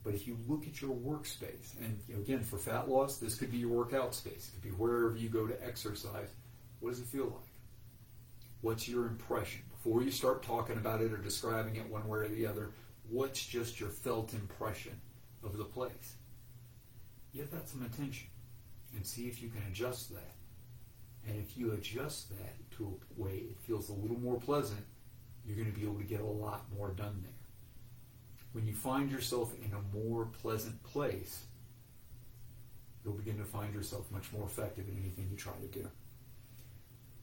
But 0.05 0.15
if 0.15 0.27
you 0.27 0.39
look 0.47 0.67
at 0.67 0.81
your 0.81 0.95
workspace, 0.95 1.77
and 1.81 1.99
again, 2.11 2.43
for 2.43 2.57
fat 2.57 2.89
loss, 2.89 3.19
this 3.19 3.35
could 3.35 3.51
be 3.51 3.59
your 3.59 3.71
workout 3.71 4.15
space. 4.15 4.49
It 4.49 4.53
could 4.53 4.71
be 4.71 4.77
wherever 4.77 5.17
you 5.17 5.29
go 5.29 5.47
to 5.47 5.67
exercise. 5.67 6.31
What 6.81 6.91
does 6.91 7.01
it 7.01 7.07
feel 7.07 7.27
like? 7.27 7.53
What's 8.61 8.89
your 8.89 9.07
impression? 9.07 9.63
Before 9.71 10.03
you 10.03 10.11
start 10.11 10.43
talking 10.43 10.77
about 10.77 11.01
it 11.01 11.13
or 11.13 11.19
describing 11.19 11.77
it 11.77 11.89
one 11.89 12.09
way 12.09 12.21
or 12.21 12.29
the 12.29 12.47
other, 12.47 12.71
what's 13.09 13.45
just 13.45 13.81
your 13.81 13.91
felt 13.91 14.35
impression 14.35 15.01
of 15.45 15.57
the 15.57 15.65
place? 15.65 16.17
Give 17.35 17.51
that 17.51 17.69
some 17.69 17.83
attention 17.83 18.29
and 18.95 19.07
see 19.07 19.29
if 19.29 19.43
you 19.43 19.49
can 19.49 19.63
adjust 19.71 20.11
that. 20.13 20.35
And 21.27 21.39
if 21.39 21.57
you 21.57 21.73
adjust 21.73 22.31
that 22.31 22.55
to 22.77 22.99
a 23.17 23.21
way 23.21 23.45
it 23.51 23.61
feels 23.61 23.91
a 23.91 23.93
little 23.93 24.19
more 24.19 24.41
pleasant, 24.41 24.85
you're 25.45 25.57
going 25.57 25.71
to 25.71 25.79
be 25.79 25.85
able 25.85 25.99
to 25.99 26.05
get 26.05 26.21
a 26.21 26.27
lot 26.27 26.65
more 26.77 26.91
done 26.91 27.21
there. 27.23 27.38
When 28.53 28.67
you 28.67 28.75
find 28.75 29.11
yourself 29.11 29.55
in 29.63 29.73
a 29.73 29.97
more 29.97 30.27
pleasant 30.27 30.83
place, 30.83 31.45
you'll 33.05 33.15
begin 33.15 33.39
to 33.39 33.45
find 33.45 33.75
yourself 33.75 34.11
much 34.11 34.33
more 34.33 34.45
effective 34.47 34.89
in 34.89 34.97
anything 34.97 35.29
you 35.31 35.37
try 35.37 35.53
to 35.55 35.67
do. 35.67 35.89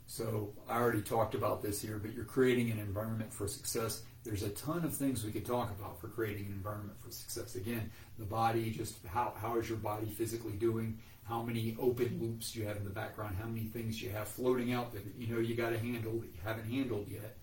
So 0.08 0.54
I 0.70 0.78
already 0.78 1.02
talked 1.02 1.34
about 1.34 1.62
this 1.62 1.82
here, 1.82 1.98
but 1.98 2.14
you're 2.14 2.26
creating 2.26 2.70
an 2.72 2.80
environment 2.80 3.34
for 3.34 3.48
success. 3.48 4.04
There's 4.24 4.44
a 4.44 4.50
ton 4.50 4.86
of 4.86 4.94
things 4.96 5.24
we 5.24 5.32
could 5.32 5.46
talk 5.46 5.72
about 5.72 6.00
for 6.00 6.08
creating 6.08 6.46
an 6.46 6.54
environment 6.54 7.00
for 7.00 7.12
success. 7.12 7.56
Again, 7.56 7.90
the 8.20 8.26
body, 8.26 8.72
just 8.72 8.98
how, 9.08 9.34
how 9.36 9.58
is 9.58 9.68
your 9.68 9.80
body 9.80 10.08
physically 10.08 10.54
doing? 10.54 11.00
How 11.24 11.42
many 11.42 11.76
open 11.80 12.20
loops 12.22 12.56
you 12.56 12.66
have 12.66 12.78
in 12.78 12.84
the 12.84 12.92
background? 12.92 13.36
How 13.42 13.48
many 13.48 13.66
things 13.66 14.02
you 14.02 14.12
have 14.12 14.28
floating 14.28 14.74
out 14.74 14.94
that 14.94 15.04
you 15.18 15.34
know 15.34 15.40
you 15.40 15.56
got 15.56 15.72
to 15.72 15.80
handle 15.80 16.14
that 16.20 16.28
you 16.28 16.42
haven't 16.44 16.70
handled 16.70 17.08
yet? 17.10 17.38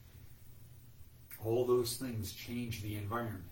All 1.45 1.67
those 1.67 1.97
things 1.97 2.33
change 2.33 2.83
the 2.83 2.95
environment. 2.97 3.52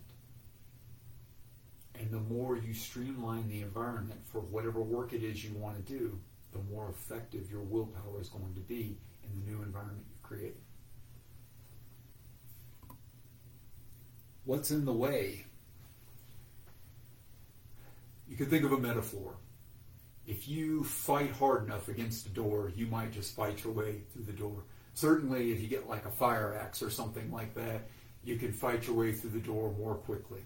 And 2.00 2.11
the 2.11 2.35
more 2.35 2.57
you 2.57 2.73
streamline 2.73 3.47
the 3.49 3.61
environment 3.61 4.21
for 4.25 4.40
whatever 4.40 4.80
work 4.80 5.12
it 5.12 5.23
is 5.23 5.45
you 5.45 5.52
want 5.54 5.76
to 5.76 5.92
do, 5.92 6.19
the 6.52 6.59
more 6.73 6.88
effective 6.88 7.50
your 7.50 7.61
willpower 7.61 8.21
is 8.21 8.30
going 8.30 8.54
to 8.54 8.61
be 8.61 8.97
in 9.23 9.45
the 9.45 9.50
new 9.50 9.62
environment 9.62 10.07
you've 10.09 10.23
created. 10.23 10.57
What's 14.45 14.71
in 14.71 14.87
the 14.87 14.92
way? 14.92 15.45
You 18.26 18.37
could 18.37 18.49
think 18.49 18.64
of 18.64 18.73
a 18.73 18.78
metaphor. 18.78 19.35
If 20.26 20.49
you 20.49 20.85
fight 20.85 21.33
hard 21.33 21.66
enough 21.66 21.88
against 21.88 22.25
a 22.26 22.30
door, 22.30 22.73
you 22.75 22.87
might 22.87 23.12
just 23.12 23.37
fight 23.37 23.62
your 23.62 23.75
way 23.75 24.02
through 24.12 24.25
the 24.25 24.33
door. 24.33 24.64
Certainly, 24.95 25.52
if 25.52 25.61
you 25.61 25.69
get 25.69 25.88
like 25.88 26.07
a 26.07 26.11
fire 26.11 26.57
axe 26.59 26.83
or 26.83 26.88
something 26.88 27.30
like 27.30 27.52
that, 27.54 27.88
you 28.25 28.37
can 28.37 28.52
fight 28.52 28.87
your 28.87 28.97
way 28.97 29.12
through 29.12 29.30
the 29.30 29.38
door 29.38 29.75
more 29.78 29.97
quickly. 29.97 30.40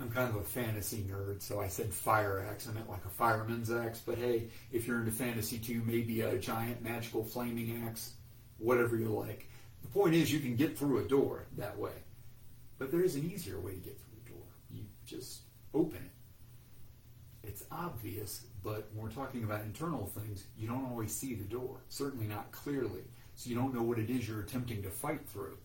I'm 0.00 0.10
kind 0.10 0.28
of 0.28 0.36
a 0.36 0.42
fantasy 0.42 1.04
nerd, 1.08 1.42
so 1.42 1.60
I 1.60 1.68
said 1.68 1.92
fire 1.92 2.44
axe. 2.50 2.68
I 2.68 2.72
meant 2.72 2.90
like 2.90 3.04
a 3.04 3.10
fireman's 3.10 3.70
axe, 3.70 4.00
but 4.04 4.18
hey, 4.18 4.48
if 4.72 4.86
you're 4.86 4.98
into 4.98 5.12
fantasy 5.12 5.58
too, 5.58 5.82
maybe 5.86 6.22
a 6.22 6.38
giant 6.38 6.82
magical 6.82 7.24
flaming 7.24 7.84
axe, 7.86 8.14
whatever 8.58 8.96
you 8.96 9.08
like. 9.08 9.48
The 9.82 9.88
point 9.88 10.14
is, 10.14 10.32
you 10.32 10.40
can 10.40 10.56
get 10.56 10.78
through 10.78 10.98
a 10.98 11.08
door 11.08 11.46
that 11.56 11.78
way. 11.78 11.92
But 12.78 12.90
there 12.90 13.02
is 13.04 13.16
an 13.16 13.30
easier 13.30 13.60
way 13.60 13.72
to 13.72 13.78
get 13.78 13.98
through 13.98 14.18
a 14.26 14.28
door. 14.30 14.46
You 14.70 14.84
just 15.06 15.42
open 15.74 15.98
it. 15.98 17.48
It's 17.48 17.64
obvious, 17.70 18.46
but 18.62 18.88
when 18.94 19.04
we're 19.04 19.12
talking 19.12 19.44
about 19.44 19.62
internal 19.62 20.06
things, 20.06 20.44
you 20.56 20.68
don't 20.68 20.86
always 20.86 21.14
see 21.14 21.34
the 21.34 21.44
door, 21.44 21.80
certainly 21.88 22.26
not 22.26 22.50
clearly. 22.52 23.02
So 23.34 23.50
you 23.50 23.56
don't 23.56 23.74
know 23.74 23.82
what 23.82 23.98
it 23.98 24.10
is 24.10 24.28
you're 24.28 24.40
attempting 24.40 24.82
to 24.82 24.90
fight 24.90 25.28
through. 25.28 25.58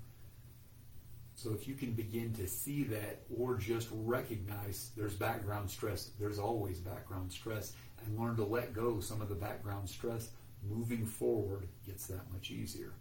So 1.38 1.53
if 1.53 1.67
you 1.67 1.75
can 1.75 1.91
begin 1.91 2.34
to 2.34 2.48
see 2.48 2.84
that 2.86 3.22
or 3.38 3.58
just 3.58 3.89
recognize 3.91 4.89
there's 4.98 5.13
background 5.13 5.70
stress, 5.70 6.10
there's 6.20 6.39
always 6.39 6.79
background 6.79 7.32
stress, 7.32 7.74
and 8.03 8.20
learn 8.20 8.36
to 8.38 8.44
let 8.44 8.74
go 8.74 9.00
some 9.00 9.22
of 9.22 9.29
the 9.29 9.36
background 9.36 9.88
stress, 9.88 10.29
moving 10.67 11.06
forward 11.06 11.67
gets 11.86 12.08
that 12.08 12.32
much 12.34 12.50
easier. 12.50 12.91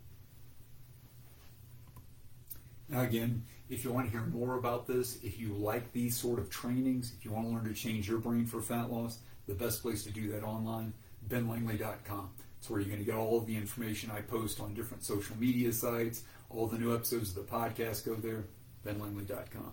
Now, 2.91 3.01
again, 3.01 3.43
if 3.71 3.85
you 3.85 3.91
want 3.91 4.05
to 4.05 4.13
hear 4.13 4.27
more 4.27 4.59
about 4.59 4.87
this, 4.87 5.19
if 5.23 5.41
you 5.41 5.55
like 5.55 5.93
these 5.93 6.15
sort 6.15 6.39
of 6.39 6.51
trainings, 6.51 7.15
if 7.19 7.25
you 7.25 7.33
want 7.33 7.47
to 7.47 7.55
learn 7.55 7.65
to 7.65 7.73
change 7.73 8.07
your 8.07 8.19
brain 8.19 8.45
for 8.45 8.61
fat 8.61 8.93
loss, 8.93 9.21
the 9.49 9.55
best 9.55 9.81
place 9.81 10.05
to 10.05 10.11
do 10.11 10.31
that 10.33 10.45
online, 10.45 10.93
benlangley.com. 11.27 12.29
It's 12.59 12.71
where 12.71 12.81
you're 12.81 12.89
going 12.89 13.05
to 13.05 13.05
get 13.05 13.15
all 13.15 13.39
of 13.39 13.47
the 13.47 13.57
information 13.57 14.11
I 14.11 14.21
post 14.21 14.61
on 14.61 14.75
different 14.75 15.05
social 15.05 15.37
media 15.37 15.73
sites, 15.73 16.23
all 16.51 16.67
the 16.67 16.79
new 16.79 16.95
episodes 16.95 17.37
of 17.37 17.47
the 17.47 17.53
podcast 17.53 18.05
go 18.05 18.15
there, 18.15 18.45
benlangley.com. 18.85 19.73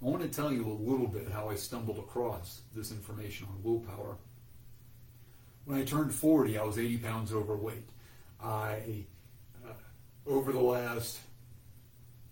I 0.00 0.04
want 0.04 0.22
to 0.22 0.28
tell 0.28 0.52
you 0.52 0.64
a 0.64 0.72
little 0.90 1.08
bit 1.08 1.28
how 1.30 1.48
I 1.48 1.56
stumbled 1.56 1.98
across 1.98 2.60
this 2.74 2.92
information 2.92 3.48
on 3.50 3.62
willpower. 3.62 4.16
When 5.64 5.78
I 5.78 5.84
turned 5.84 6.14
40, 6.14 6.56
I 6.56 6.62
was 6.62 6.78
80 6.78 6.98
pounds 6.98 7.32
overweight. 7.32 7.88
I, 8.40 9.04
uh, 9.66 9.72
over 10.26 10.52
the 10.52 10.60
last, 10.60 11.18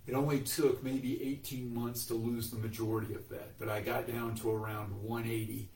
it 0.06 0.14
only 0.14 0.40
took 0.40 0.82
maybe 0.84 1.20
18 1.22 1.74
months 1.74 2.06
to 2.06 2.14
lose 2.14 2.50
the 2.50 2.58
majority 2.58 3.14
of 3.14 3.28
that, 3.30 3.58
but 3.58 3.68
I 3.68 3.80
got 3.80 4.06
down 4.06 4.36
to 4.36 4.50
around 4.50 5.02
180 5.02 5.68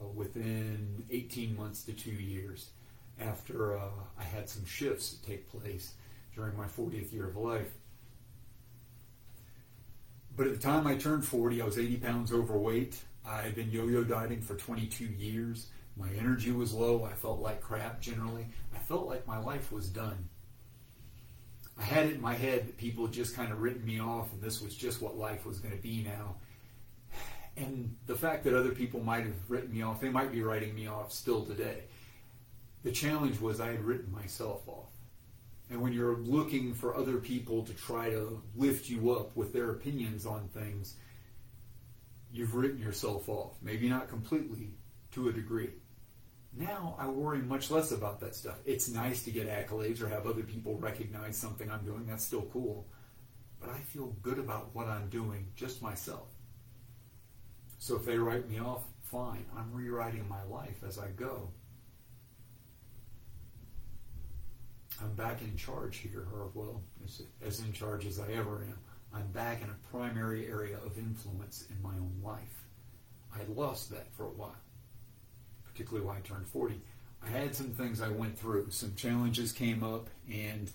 uh, 0.00 0.06
within 0.08 1.04
18 1.10 1.56
months 1.56 1.82
to 1.84 1.92
two 1.92 2.10
years 2.10 2.70
after 3.20 3.76
uh, 3.76 3.88
I 4.18 4.24
had 4.24 4.48
some 4.48 4.64
shifts 4.64 5.16
take 5.26 5.50
place 5.50 5.94
during 6.34 6.56
my 6.56 6.66
40th 6.66 7.12
year 7.12 7.28
of 7.28 7.36
life. 7.36 7.72
But 10.36 10.46
at 10.46 10.52
the 10.52 10.60
time 10.60 10.86
I 10.86 10.96
turned 10.96 11.24
40, 11.24 11.62
I 11.62 11.64
was 11.64 11.78
80 11.78 11.96
pounds 11.96 12.32
overweight. 12.32 13.02
I 13.26 13.40
had 13.40 13.54
been 13.54 13.70
yo 13.70 13.86
yo 13.86 14.04
dieting 14.04 14.42
for 14.42 14.54
22 14.54 15.04
years. 15.04 15.68
My 15.96 16.08
energy 16.18 16.52
was 16.52 16.74
low. 16.74 17.04
I 17.04 17.14
felt 17.14 17.40
like 17.40 17.62
crap 17.62 18.00
generally. 18.00 18.46
I 18.74 18.78
felt 18.78 19.06
like 19.06 19.26
my 19.26 19.38
life 19.38 19.72
was 19.72 19.88
done. 19.88 20.28
I 21.78 21.84
had 21.84 22.06
it 22.06 22.14
in 22.14 22.20
my 22.20 22.34
head 22.34 22.68
that 22.68 22.76
people 22.76 23.06
had 23.06 23.14
just 23.14 23.34
kind 23.34 23.50
of 23.50 23.60
written 23.60 23.84
me 23.84 24.00
off 24.00 24.32
and 24.32 24.42
this 24.42 24.60
was 24.62 24.74
just 24.74 25.02
what 25.02 25.18
life 25.18 25.44
was 25.46 25.58
going 25.58 25.76
to 25.76 25.82
be 25.82 26.02
now. 26.02 26.36
And 27.56 27.96
the 28.06 28.14
fact 28.14 28.44
that 28.44 28.54
other 28.54 28.72
people 28.72 29.00
might 29.00 29.24
have 29.24 29.34
written 29.48 29.72
me 29.72 29.82
off, 29.82 30.00
they 30.00 30.10
might 30.10 30.30
be 30.30 30.42
writing 30.42 30.74
me 30.74 30.88
off 30.88 31.12
still 31.12 31.44
today. 31.44 31.84
The 32.82 32.92
challenge 32.92 33.40
was 33.40 33.60
I 33.60 33.68
had 33.68 33.82
written 33.82 34.12
myself 34.12 34.68
off. 34.68 34.90
And 35.70 35.80
when 35.80 35.92
you're 35.92 36.18
looking 36.18 36.74
for 36.74 36.96
other 36.96 37.16
people 37.16 37.64
to 37.64 37.72
try 37.72 38.10
to 38.10 38.42
lift 38.54 38.88
you 38.88 39.10
up 39.10 39.34
with 39.34 39.52
their 39.52 39.70
opinions 39.70 40.26
on 40.26 40.48
things, 40.48 40.96
you've 42.30 42.54
written 42.54 42.78
yourself 42.78 43.28
off. 43.28 43.54
Maybe 43.62 43.88
not 43.88 44.08
completely, 44.08 44.74
to 45.12 45.28
a 45.28 45.32
degree. 45.32 45.70
Now 46.54 46.94
I 46.98 47.08
worry 47.08 47.38
much 47.38 47.70
less 47.70 47.90
about 47.90 48.20
that 48.20 48.36
stuff. 48.36 48.58
It's 48.64 48.88
nice 48.88 49.24
to 49.24 49.30
get 49.30 49.48
accolades 49.48 50.00
or 50.00 50.08
have 50.08 50.26
other 50.26 50.42
people 50.42 50.76
recognize 50.78 51.36
something 51.36 51.70
I'm 51.70 51.84
doing. 51.84 52.06
That's 52.06 52.24
still 52.24 52.48
cool. 52.52 52.86
But 53.60 53.70
I 53.70 53.78
feel 53.78 54.14
good 54.22 54.38
about 54.38 54.74
what 54.74 54.86
I'm 54.86 55.08
doing, 55.08 55.48
just 55.56 55.82
myself. 55.82 56.28
So 57.78 57.96
if 57.96 58.04
they 58.04 58.18
write 58.18 58.48
me 58.48 58.58
off, 58.58 58.84
fine. 59.02 59.44
I'm 59.56 59.72
rewriting 59.72 60.28
my 60.28 60.42
life 60.44 60.82
as 60.86 60.98
I 60.98 61.08
go. 61.08 61.48
I'm 65.02 65.12
back 65.14 65.42
in 65.42 65.56
charge 65.56 65.98
here, 65.98 66.26
or 66.32 66.50
well, 66.54 66.82
as, 67.04 67.22
as 67.44 67.60
in 67.60 67.72
charge 67.72 68.06
as 68.06 68.18
I 68.18 68.32
ever 68.32 68.62
am. 68.62 68.78
I'm 69.12 69.26
back 69.28 69.62
in 69.62 69.68
a 69.68 69.96
primary 69.96 70.46
area 70.48 70.78
of 70.84 70.98
influence 70.98 71.66
in 71.70 71.80
my 71.82 71.94
own 71.94 72.20
life. 72.22 72.64
I 73.34 73.40
lost 73.54 73.90
that 73.90 74.12
for 74.14 74.24
a 74.24 74.30
while, 74.30 74.56
particularly 75.64 76.06
when 76.06 76.16
I 76.16 76.20
turned 76.20 76.48
40. 76.48 76.80
I 77.22 77.28
had 77.28 77.54
some 77.54 77.70
things 77.70 78.00
I 78.00 78.08
went 78.08 78.38
through, 78.38 78.70
some 78.70 78.94
challenges 78.94 79.52
came 79.52 79.82
up, 79.82 80.08
and 80.30 80.70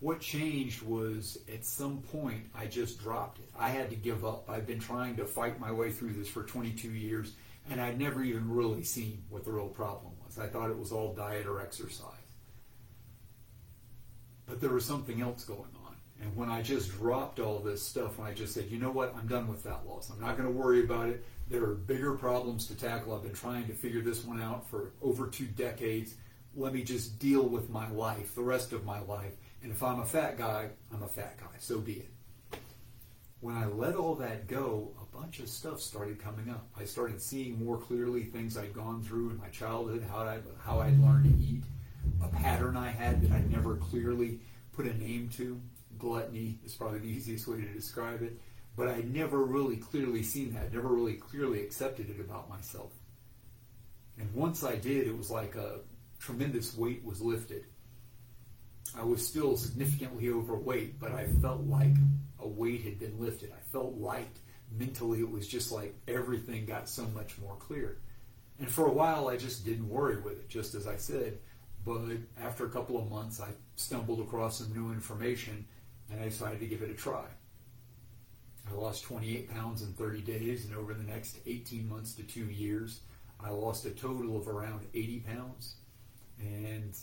what 0.00 0.20
changed 0.20 0.82
was 0.82 1.38
at 1.52 1.64
some 1.64 1.98
point 1.98 2.44
I 2.54 2.66
just 2.66 3.00
dropped 3.00 3.40
it. 3.40 3.50
I 3.58 3.70
had 3.70 3.90
to 3.90 3.96
give 3.96 4.24
up. 4.24 4.48
I've 4.48 4.66
been 4.66 4.78
trying 4.78 5.16
to 5.16 5.24
fight 5.24 5.58
my 5.58 5.72
way 5.72 5.90
through 5.90 6.12
this 6.12 6.28
for 6.28 6.44
22 6.44 6.90
years, 6.90 7.32
and 7.70 7.80
I'd 7.80 7.98
never 7.98 8.22
even 8.22 8.48
really 8.48 8.84
seen 8.84 9.22
what 9.28 9.44
the 9.44 9.52
real 9.52 9.68
problem 9.68 10.12
was. 10.24 10.38
I 10.38 10.46
thought 10.46 10.70
it 10.70 10.78
was 10.78 10.92
all 10.92 11.14
diet 11.14 11.46
or 11.46 11.60
exercise. 11.60 12.04
But 14.46 14.60
there 14.60 14.70
was 14.70 14.84
something 14.84 15.20
else 15.20 15.44
going 15.44 15.60
on. 15.60 15.96
And 16.20 16.34
when 16.36 16.48
I 16.48 16.62
just 16.62 16.90
dropped 16.92 17.38
all 17.38 17.58
this 17.58 17.82
stuff, 17.82 18.18
when 18.18 18.28
I 18.28 18.32
just 18.32 18.54
said, 18.54 18.66
you 18.70 18.78
know 18.78 18.90
what, 18.90 19.14
I'm 19.16 19.26
done 19.26 19.46
with 19.46 19.62
fat 19.62 19.82
loss. 19.86 20.10
I'm 20.10 20.20
not 20.20 20.36
going 20.36 20.48
to 20.48 20.54
worry 20.54 20.82
about 20.82 21.08
it. 21.08 21.24
There 21.48 21.62
are 21.64 21.74
bigger 21.74 22.14
problems 22.14 22.66
to 22.66 22.74
tackle. 22.74 23.14
I've 23.14 23.22
been 23.22 23.34
trying 23.34 23.66
to 23.66 23.72
figure 23.72 24.00
this 24.00 24.24
one 24.24 24.40
out 24.40 24.68
for 24.68 24.92
over 25.02 25.28
two 25.28 25.46
decades. 25.46 26.14
Let 26.56 26.72
me 26.72 26.82
just 26.82 27.18
deal 27.18 27.42
with 27.42 27.70
my 27.70 27.88
life, 27.90 28.34
the 28.34 28.42
rest 28.42 28.72
of 28.72 28.84
my 28.84 29.00
life. 29.00 29.34
And 29.62 29.72
if 29.72 29.82
I'm 29.82 30.00
a 30.00 30.06
fat 30.06 30.38
guy, 30.38 30.70
I'm 30.92 31.02
a 31.02 31.08
fat 31.08 31.38
guy. 31.38 31.56
So 31.58 31.78
be 31.80 31.94
it 31.94 32.08
when 33.40 33.56
I 33.56 33.66
let 33.66 33.94
all 33.94 34.16
that 34.16 34.48
go, 34.48 34.90
a 35.00 35.16
bunch 35.16 35.38
of 35.38 35.48
stuff 35.48 35.80
started 35.80 36.18
coming 36.18 36.50
up. 36.50 36.66
I 36.76 36.84
started 36.84 37.22
seeing 37.22 37.64
more 37.64 37.78
clearly 37.78 38.24
things 38.24 38.56
I'd 38.56 38.74
gone 38.74 39.02
through 39.02 39.30
in 39.30 39.38
my 39.38 39.48
childhood, 39.48 40.04
how 40.08 40.22
I 40.22 40.38
how 40.60 40.80
I'd 40.80 40.98
learned 41.00 41.24
to 41.24 41.42
eat, 41.42 41.62
a 42.22 42.28
pattern 42.28 42.76
I 42.76 42.88
had 42.88 43.22
that 43.22 43.32
I 43.32 43.40
never 43.42 43.76
clearly 43.76 44.40
put 44.72 44.86
a 44.86 44.94
name 44.98 45.28
to. 45.36 45.60
Gluttony 45.98 46.58
is 46.64 46.74
probably 46.74 46.98
the 46.98 47.08
easiest 47.16 47.46
way 47.46 47.60
to 47.60 47.68
describe 47.68 48.22
it, 48.22 48.38
but 48.76 48.88
I 48.88 49.02
never 49.02 49.44
really 49.44 49.76
clearly 49.76 50.22
seen 50.22 50.54
that. 50.54 50.72
Never 50.72 50.88
really 50.88 51.14
clearly 51.14 51.62
accepted 51.62 52.10
it 52.10 52.20
about 52.20 52.48
myself. 52.48 52.92
And 54.18 54.32
once 54.34 54.64
I 54.64 54.74
did, 54.74 55.06
it 55.06 55.16
was 55.16 55.30
like 55.30 55.54
a 55.54 55.80
tremendous 56.18 56.76
weight 56.76 57.04
was 57.04 57.20
lifted. 57.20 57.66
I 58.96 59.04
was 59.04 59.26
still 59.26 59.56
significantly 59.56 60.30
overweight, 60.30 60.98
but 60.98 61.12
I 61.12 61.26
felt 61.26 61.62
like 61.62 61.94
a 62.40 62.48
weight 62.48 62.82
had 62.82 62.98
been 62.98 63.18
lifted. 63.18 63.52
I 63.52 63.60
felt 63.70 63.98
light. 63.98 64.38
Mentally, 64.70 65.20
it 65.20 65.30
was 65.30 65.48
just 65.48 65.72
like 65.72 65.94
everything 66.06 66.66
got 66.66 66.88
so 66.88 67.04
much 67.14 67.38
more 67.38 67.56
clear. 67.56 67.98
And 68.58 68.70
for 68.70 68.86
a 68.86 68.92
while, 68.92 69.28
I 69.28 69.36
just 69.36 69.64
didn't 69.64 69.88
worry 69.88 70.20
with 70.20 70.34
it, 70.34 70.48
just 70.48 70.74
as 70.74 70.86
I 70.86 70.96
said. 70.96 71.38
But 71.84 72.02
after 72.42 72.66
a 72.66 72.70
couple 72.70 72.98
of 72.98 73.10
months, 73.10 73.40
I 73.40 73.48
stumbled 73.76 74.20
across 74.20 74.58
some 74.58 74.72
new 74.72 74.92
information 74.92 75.64
and 76.10 76.20
I 76.20 76.24
decided 76.24 76.60
to 76.60 76.66
give 76.66 76.82
it 76.82 76.90
a 76.90 76.94
try. 76.94 77.24
I 78.68 78.74
lost 78.74 79.04
28 79.04 79.50
pounds 79.50 79.82
in 79.82 79.92
30 79.94 80.20
days, 80.22 80.66
and 80.66 80.76
over 80.76 80.92
the 80.92 81.04
next 81.04 81.38
18 81.46 81.88
months 81.88 82.12
to 82.14 82.22
two 82.22 82.44
years, 82.44 83.00
I 83.40 83.50
lost 83.50 83.86
a 83.86 83.90
total 83.90 84.36
of 84.36 84.48
around 84.48 84.86
80 84.92 85.20
pounds. 85.20 85.76
And 86.38 86.94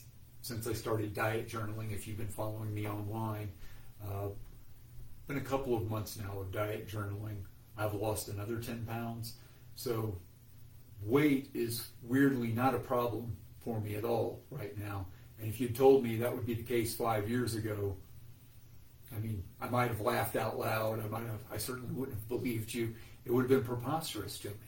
since 0.45 0.67
I 0.67 0.73
started 0.73 1.15
diet 1.15 1.49
journaling, 1.49 1.91
if 1.91 2.05
you've 2.05 2.19
been 2.19 2.27
following 2.27 2.71
me 2.71 2.87
online, 2.87 3.49
uh, 4.07 4.27
been 5.27 5.37
a 5.37 5.41
couple 5.41 5.75
of 5.75 5.89
months 5.89 6.19
now 6.19 6.39
of 6.39 6.51
diet 6.51 6.87
journaling. 6.87 7.37
I've 7.75 7.95
lost 7.95 8.27
another 8.27 8.57
10 8.59 8.85
pounds. 8.85 9.37
So 9.73 10.19
weight 11.01 11.49
is 11.55 11.87
weirdly 12.03 12.49
not 12.49 12.75
a 12.75 12.77
problem 12.77 13.35
for 13.57 13.81
me 13.81 13.95
at 13.95 14.05
all 14.05 14.43
right 14.51 14.77
now. 14.77 15.07
And 15.39 15.49
if 15.49 15.59
you 15.59 15.69
told 15.69 16.03
me 16.03 16.17
that 16.17 16.31
would 16.31 16.45
be 16.45 16.53
the 16.53 16.61
case 16.61 16.95
five 16.95 17.27
years 17.27 17.55
ago, 17.55 17.97
I 19.15 19.19
mean, 19.19 19.43
I 19.59 19.67
might 19.67 19.87
have 19.87 20.01
laughed 20.01 20.35
out 20.35 20.59
loud. 20.59 21.03
I 21.03 21.07
might 21.07 21.25
have, 21.25 21.41
I 21.51 21.57
certainly 21.57 21.91
wouldn't 21.91 22.19
have 22.19 22.29
believed 22.29 22.71
you. 22.71 22.93
It 23.25 23.33
would 23.33 23.49
have 23.49 23.49
been 23.49 23.63
preposterous 23.63 24.37
to 24.39 24.49
me 24.49 24.64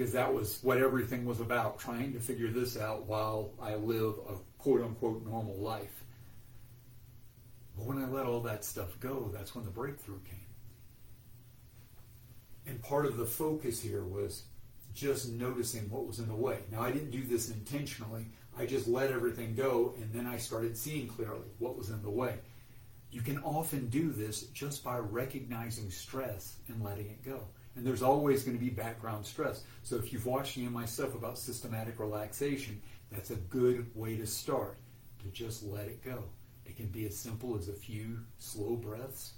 because 0.00 0.14
that 0.14 0.32
was 0.32 0.58
what 0.62 0.78
everything 0.78 1.26
was 1.26 1.40
about, 1.40 1.78
trying 1.78 2.10
to 2.14 2.18
figure 2.18 2.48
this 2.48 2.78
out 2.78 3.04
while 3.04 3.50
I 3.60 3.74
live 3.74 4.14
a 4.30 4.36
quote 4.56 4.80
unquote 4.80 5.26
normal 5.26 5.56
life. 5.56 6.04
But 7.76 7.84
when 7.84 7.98
I 7.98 8.08
let 8.08 8.24
all 8.24 8.40
that 8.40 8.64
stuff 8.64 8.98
go, 8.98 9.30
that's 9.30 9.54
when 9.54 9.66
the 9.66 9.70
breakthrough 9.70 10.20
came. 10.20 10.46
And 12.66 12.82
part 12.82 13.04
of 13.04 13.18
the 13.18 13.26
focus 13.26 13.78
here 13.78 14.02
was 14.02 14.44
just 14.94 15.28
noticing 15.28 15.90
what 15.90 16.06
was 16.06 16.18
in 16.18 16.28
the 16.28 16.34
way. 16.34 16.60
Now, 16.72 16.80
I 16.80 16.92
didn't 16.92 17.10
do 17.10 17.22
this 17.22 17.50
intentionally. 17.50 18.24
I 18.58 18.64
just 18.64 18.88
let 18.88 19.12
everything 19.12 19.54
go, 19.54 19.92
and 20.00 20.10
then 20.14 20.26
I 20.26 20.38
started 20.38 20.78
seeing 20.78 21.08
clearly 21.08 21.48
what 21.58 21.76
was 21.76 21.90
in 21.90 22.00
the 22.00 22.08
way. 22.08 22.38
You 23.10 23.20
can 23.20 23.36
often 23.42 23.90
do 23.90 24.12
this 24.12 24.44
just 24.44 24.82
by 24.82 24.96
recognizing 24.96 25.90
stress 25.90 26.56
and 26.68 26.82
letting 26.82 27.10
it 27.10 27.22
go. 27.22 27.48
And 27.76 27.86
there's 27.86 28.02
always 28.02 28.42
going 28.42 28.56
to 28.58 28.64
be 28.64 28.70
background 28.70 29.24
stress. 29.24 29.62
So 29.82 29.96
if 29.96 30.12
you've 30.12 30.26
watched 30.26 30.56
me 30.56 30.64
and 30.64 30.74
my 30.74 30.86
stuff 30.86 31.14
about 31.14 31.38
systematic 31.38 31.98
relaxation, 31.98 32.80
that's 33.10 33.30
a 33.30 33.36
good 33.36 33.90
way 33.94 34.16
to 34.16 34.26
start, 34.26 34.78
to 35.22 35.28
just 35.28 35.62
let 35.62 35.86
it 35.86 36.02
go. 36.04 36.24
It 36.66 36.76
can 36.76 36.86
be 36.86 37.06
as 37.06 37.16
simple 37.16 37.56
as 37.56 37.68
a 37.68 37.72
few 37.72 38.20
slow 38.38 38.76
breaths. 38.76 39.34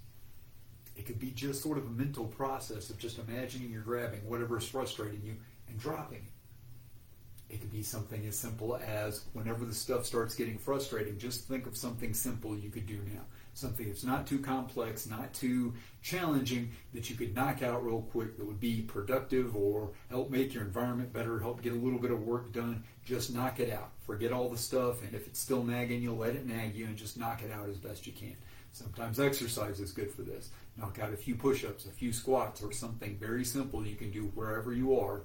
It 0.97 1.07
could 1.07 1.19
be 1.19 1.31
just 1.31 1.63
sort 1.63 1.79
of 1.79 1.87
a 1.87 1.91
mental 1.91 2.27
process 2.27 2.91
of 2.91 2.99
just 2.99 3.19
imagining 3.19 3.71
you're 3.71 3.83
grabbing 3.83 4.21
whatever 4.29 4.59
is 4.59 4.69
frustrating 4.69 5.23
you 5.25 5.37
and 5.69 5.79
dropping 5.79 6.19
it. 6.19 7.55
It 7.55 7.61
could 7.61 7.73
be 7.73 7.83
something 7.83 8.27
as 8.27 8.37
simple 8.39 8.77
as 8.77 9.25
whenever 9.35 9.65
the 9.65 9.75
stuff 9.75 10.07
starts 10.07 10.35
getting 10.35 10.57
frustrating, 10.57 11.19
just 11.19 11.49
think 11.49 11.67
of 11.67 11.77
something 11.77 12.15
simple 12.15 12.57
you 12.57 12.71
could 12.71 12.87
do 12.87 12.99
now. 13.15 13.23
Something 13.55 13.89
that's 13.89 14.05
not 14.05 14.27
too 14.27 14.39
complex, 14.39 15.07
not 15.07 15.35
too 15.35 15.75
challenging, 16.01 16.73
that 16.95 17.11
you 17.11 17.17
could 17.17 17.35
knock 17.35 17.63
out 17.63 17.85
real 17.85 18.03
quick 18.03 18.39
that 18.39 18.47
would 18.47 18.61
be 18.61 18.81
productive 18.81 19.55
or 19.55 19.91
help 20.09 20.31
make 20.31 20.55
your 20.55 20.65
environment 20.65 21.13
better, 21.13 21.39
help 21.39 21.63
get 21.63 21.73
a 21.73 21.77
little 21.77 21.99
bit 21.99 22.11
of 22.11 22.23
work 22.23 22.53
done. 22.53 22.83
Just 23.05 23.35
knock 23.35 23.61
it 23.61 23.71
out. 23.71 23.91
Forget 24.07 24.33
all 24.33 24.49
the 24.49 24.57
stuff, 24.57 25.03
and 25.03 25.15
if 25.15 25.27
it's 25.27 25.39
still 25.39 25.63
nagging 25.63 26.03
you, 26.03 26.15
let 26.15 26.35
it 26.35 26.47
nag 26.47 26.75
you 26.75 26.87
and 26.87 26.97
just 26.97 27.19
knock 27.19 27.43
it 27.43 27.53
out 27.53 27.69
as 27.69 27.77
best 27.77 28.07
you 28.07 28.13
can. 28.13 28.37
Sometimes 28.73 29.21
exercise 29.21 29.81
is 29.81 29.93
good 29.93 30.11
for 30.11 30.23
this. 30.23 30.51
Knock 30.79 30.99
out 30.99 31.13
a 31.13 31.17
few 31.17 31.35
push 31.35 31.65
ups, 31.65 31.85
a 31.85 31.91
few 31.91 32.13
squats, 32.13 32.63
or 32.63 32.73
something 32.73 33.19
very 33.19 33.45
simple 33.45 33.87
you 33.87 33.97
can 33.97 34.11
do 34.11 34.33
wherever 34.35 34.73
you 34.73 34.99
are 34.99 35.23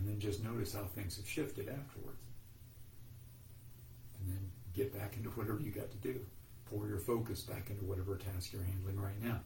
and 0.00 0.08
then 0.08 0.18
just 0.18 0.42
notice 0.42 0.74
how 0.74 0.84
things 0.84 1.16
have 1.16 1.28
shifted 1.28 1.68
afterwards. 1.68 2.29
And 4.20 4.32
then 4.32 4.50
get 4.74 4.92
back 4.92 5.16
into 5.16 5.30
whatever 5.30 5.60
you 5.60 5.70
got 5.70 5.90
to 5.90 5.96
do. 5.96 6.20
Pour 6.66 6.86
your 6.86 6.98
focus 6.98 7.42
back 7.42 7.70
into 7.70 7.84
whatever 7.84 8.16
task 8.16 8.52
you're 8.52 8.62
handling 8.62 9.00
right 9.00 9.20
now. 9.22 9.40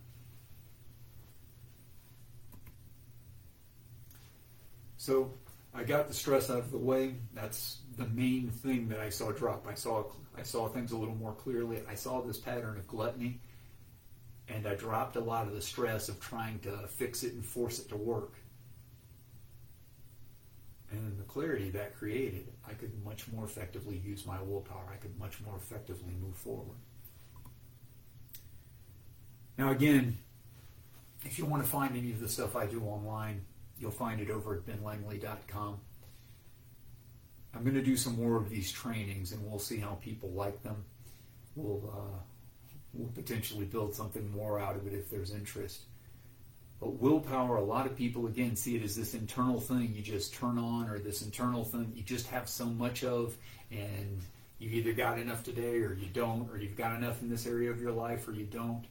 So 4.96 5.32
I 5.74 5.84
got 5.84 6.08
the 6.08 6.14
stress 6.14 6.50
out 6.50 6.58
of 6.58 6.70
the 6.70 6.78
way. 6.78 7.16
That's 7.34 7.78
the 7.96 8.06
main 8.06 8.50
thing 8.50 8.88
that 8.88 9.00
I 9.00 9.08
saw 9.08 9.32
drop. 9.32 9.66
I 9.68 9.74
saw 9.74 10.04
I 10.36 10.42
saw 10.42 10.68
things 10.68 10.92
a 10.92 10.96
little 10.96 11.14
more 11.14 11.32
clearly. 11.32 11.82
I 11.88 11.94
saw 11.94 12.20
this 12.20 12.38
pattern 12.38 12.78
of 12.78 12.86
gluttony, 12.86 13.40
and 14.48 14.66
I 14.66 14.74
dropped 14.74 15.16
a 15.16 15.20
lot 15.20 15.46
of 15.46 15.54
the 15.54 15.60
stress 15.60 16.08
of 16.08 16.20
trying 16.20 16.58
to 16.60 16.86
fix 16.88 17.22
it 17.22 17.34
and 17.34 17.44
force 17.44 17.78
it 17.78 17.88
to 17.90 17.96
work 17.96 18.34
and 20.90 21.18
the 21.18 21.24
clarity 21.24 21.70
that 21.70 21.96
created, 21.96 22.52
I 22.68 22.74
could 22.74 22.92
much 23.04 23.26
more 23.32 23.44
effectively 23.44 24.00
use 24.04 24.26
my 24.26 24.40
willpower. 24.42 24.86
I 24.92 24.96
could 24.96 25.18
much 25.18 25.40
more 25.40 25.56
effectively 25.56 26.14
move 26.20 26.36
forward. 26.36 26.76
Now, 29.56 29.70
again, 29.70 30.18
if 31.24 31.38
you 31.38 31.44
want 31.44 31.64
to 31.64 31.68
find 31.68 31.96
any 31.96 32.10
of 32.12 32.20
the 32.20 32.28
stuff 32.28 32.56
I 32.56 32.66
do 32.66 32.82
online, 32.82 33.44
you'll 33.78 33.90
find 33.90 34.20
it 34.20 34.30
over 34.30 34.54
at 34.54 34.66
benlangley.com. 34.66 35.80
I'm 37.54 37.62
going 37.62 37.74
to 37.74 37.82
do 37.82 37.96
some 37.96 38.16
more 38.16 38.36
of 38.36 38.50
these 38.50 38.70
trainings, 38.72 39.32
and 39.32 39.48
we'll 39.48 39.60
see 39.60 39.78
how 39.78 39.94
people 40.02 40.30
like 40.30 40.62
them. 40.62 40.84
We'll 41.54 41.88
uh, 41.94 42.18
we'll 42.92 43.12
potentially 43.12 43.64
build 43.64 43.94
something 43.94 44.28
more 44.32 44.58
out 44.58 44.76
of 44.76 44.86
it 44.88 44.92
if 44.92 45.08
there's 45.08 45.32
interest. 45.32 45.82
But 46.84 47.00
willpower, 47.00 47.56
a 47.56 47.64
lot 47.64 47.86
of 47.86 47.96
people 47.96 48.26
again 48.26 48.56
see 48.56 48.76
it 48.76 48.82
as 48.82 48.94
this 48.94 49.14
internal 49.14 49.58
thing 49.58 49.94
you 49.94 50.02
just 50.02 50.34
turn 50.34 50.58
on, 50.58 50.86
or 50.86 50.98
this 50.98 51.22
internal 51.22 51.64
thing 51.64 51.90
you 51.94 52.02
just 52.02 52.26
have 52.26 52.46
so 52.46 52.66
much 52.66 53.02
of, 53.02 53.38
and 53.70 54.20
you 54.58 54.68
either 54.68 54.92
got 54.92 55.18
enough 55.18 55.42
today 55.42 55.78
or 55.78 55.94
you 55.94 56.08
don't, 56.12 56.46
or 56.50 56.58
you've 56.58 56.76
got 56.76 56.94
enough 56.94 57.22
in 57.22 57.30
this 57.30 57.46
area 57.46 57.70
of 57.70 57.80
your 57.80 57.92
life 57.92 58.28
or 58.28 58.32
you 58.32 58.44
don't. 58.44 58.84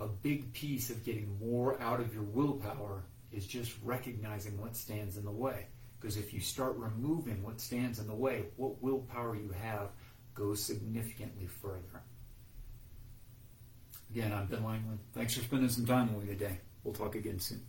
A 0.00 0.06
big 0.06 0.50
piece 0.54 0.88
of 0.88 1.04
getting 1.04 1.38
more 1.38 1.78
out 1.78 2.00
of 2.00 2.14
your 2.14 2.22
willpower 2.22 3.04
is 3.30 3.46
just 3.46 3.76
recognizing 3.84 4.58
what 4.58 4.74
stands 4.74 5.18
in 5.18 5.26
the 5.26 5.30
way. 5.30 5.66
Because 6.00 6.16
if 6.16 6.32
you 6.32 6.40
start 6.40 6.74
removing 6.78 7.42
what 7.42 7.60
stands 7.60 7.98
in 7.98 8.06
the 8.06 8.14
way, 8.14 8.46
what 8.56 8.82
willpower 8.82 9.36
you 9.36 9.50
have 9.50 9.90
goes 10.32 10.62
significantly 10.62 11.46
further. 11.46 12.02
Again, 14.14 14.32
I'm 14.32 14.46
Ben 14.46 14.62
Langley. 14.62 14.96
Thanks 15.12 15.34
for 15.36 15.40
spending 15.42 15.68
some 15.68 15.86
time 15.86 16.14
with 16.14 16.24
me 16.24 16.34
today. 16.34 16.60
We'll 16.84 16.94
talk 16.94 17.16
again 17.16 17.40
soon. 17.40 17.62